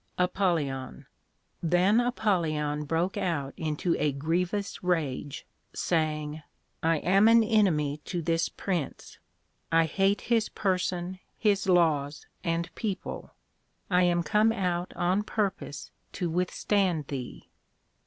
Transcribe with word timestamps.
APOL. 0.17 1.03
Then 1.61 1.99
Apollyon 1.99 2.85
broke 2.85 3.17
out 3.17 3.53
into 3.55 3.95
a 3.99 4.11
grievous 4.11 4.83
rage, 4.83 5.45
saying, 5.75 6.41
I 6.81 6.97
am 6.97 7.27
an 7.27 7.43
enemy 7.43 8.01
to 8.05 8.23
this 8.23 8.49
Prince; 8.49 9.19
I 9.71 9.85
hate 9.85 10.21
his 10.21 10.49
Person, 10.49 11.19
his 11.37 11.69
Laws, 11.69 12.25
and 12.43 12.73
People; 12.73 13.35
I 13.91 14.01
am 14.01 14.23
come 14.23 14.51
out 14.51 14.91
on 14.95 15.21
purpose 15.21 15.91
to 16.13 16.31
withstand 16.31 17.05
thee. 17.09 17.51